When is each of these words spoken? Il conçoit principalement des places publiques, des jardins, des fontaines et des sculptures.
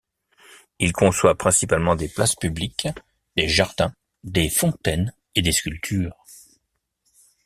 Il 0.79 0.93
conçoit 0.93 1.37
principalement 1.37 1.95
des 1.95 2.07
places 2.07 2.33
publiques, 2.35 2.87
des 3.35 3.47
jardins, 3.47 3.93
des 4.23 4.49
fontaines 4.49 5.13
et 5.35 5.43
des 5.43 5.51
sculptures. 5.51 6.17